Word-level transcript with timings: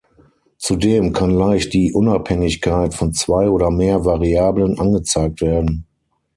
Zudem 0.57 1.13
kann 1.13 1.29
leicht 1.29 1.73
die 1.73 1.93
Unabhängigkeit 1.93 2.95
von 2.95 3.13
zwei 3.13 3.47
oder 3.51 3.69
mehr 3.69 4.03
Variablen 4.03 4.79
angezeigt 4.79 5.41
werden. 5.41 5.85